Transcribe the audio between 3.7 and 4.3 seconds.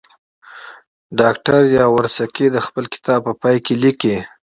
لیکي.